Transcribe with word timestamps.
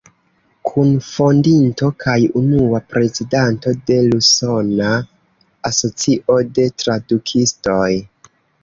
Kunfondinto 0.69 1.89
kaj 2.05 2.15
unua 2.41 2.81
prezidanto 2.95 3.75
de 3.91 4.01
l' 4.09 4.19
Usona 4.23 4.91
Asocio 5.73 6.43
de 6.59 6.71
Tradukistoj. 6.83 7.89